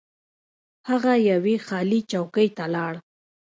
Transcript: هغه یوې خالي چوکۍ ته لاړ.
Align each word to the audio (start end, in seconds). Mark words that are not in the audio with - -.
هغه 0.89 1.13
یوې 1.31 1.55
خالي 1.65 1.99
چوکۍ 2.11 2.47
ته 2.57 2.65
لاړ. 2.75 2.93